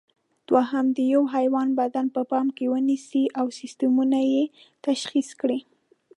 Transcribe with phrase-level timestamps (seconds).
[0.49, 4.43] دوهم: د یوه حیوان بدن په پام کې ونیسئ او سیسټمونه یې
[4.87, 5.59] تشخیص کړئ.